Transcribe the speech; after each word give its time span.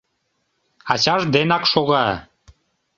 —Ачаж 0.91 1.21
денак 1.33 1.63
шога. 1.71 2.07